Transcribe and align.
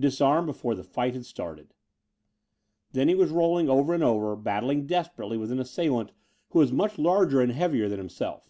Disarmed 0.00 0.46
before 0.46 0.74
the 0.74 0.82
fight 0.82 1.12
had 1.12 1.26
started! 1.26 1.74
Then 2.92 3.06
he 3.06 3.14
was 3.14 3.30
rolling 3.30 3.68
over 3.68 3.92
and 3.92 4.02
over, 4.02 4.34
battling 4.34 4.86
desperately 4.86 5.36
with 5.36 5.52
an 5.52 5.60
assailant 5.60 6.10
who 6.52 6.60
was 6.60 6.72
much 6.72 6.96
larger 6.98 7.42
and 7.42 7.52
heavier 7.52 7.90
than 7.90 7.98
himself. 7.98 8.48